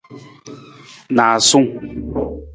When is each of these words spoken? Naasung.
Naasung. 1.15 1.69